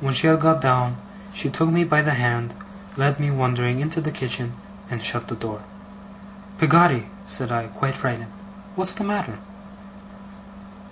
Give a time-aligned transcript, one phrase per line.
[0.00, 0.98] When she had got down,
[1.34, 2.54] she took me by the hand;
[2.96, 4.52] led me, wondering, into the kitchen;
[4.88, 5.62] and shut the door.
[6.58, 8.30] 'Peggotty!' said I, quite frightened.
[8.76, 9.38] 'What's the matter?